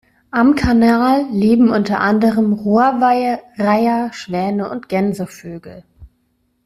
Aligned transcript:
Am 0.31 0.55
Kanal 0.55 1.27
leben 1.29 1.69
unter 1.69 1.99
anderem 1.99 2.53
Rohrweihe, 2.53 3.39
Reiher, 3.59 4.11
Schwäne 4.13 4.67
und 4.67 4.89
Gänsevögel. 4.89 5.83